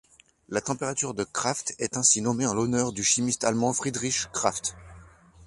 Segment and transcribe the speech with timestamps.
[0.49, 4.75] La température de Krafft est ainsi nommée en l'honneur du chimiste allemand Friedrich Krafft.